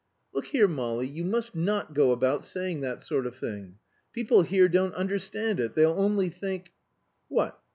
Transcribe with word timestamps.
"Look 0.33 0.45
here, 0.47 0.67
Molly, 0.67 1.05
you 1.05 1.23
must 1.23 1.55
not 1.55 1.93
go 1.93 2.11
about 2.11 2.43
saying 2.43 2.81
that 2.81 3.03
sort 3.03 3.27
of 3.27 3.35
thing. 3.35 3.75
People 4.13 4.41
here 4.41 4.67
don't 4.67 4.95
understand 4.95 5.59
it; 5.59 5.75
they'll 5.75 5.91
only 5.91 6.29
think" 6.29 6.71
"What?" 7.27 7.59